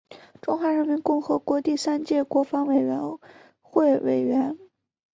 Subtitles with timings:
[0.41, 2.97] 中华人民共和国第三届国防委员
[3.61, 4.57] 会委员。